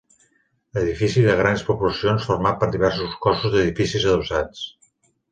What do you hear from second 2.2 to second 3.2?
format per diversos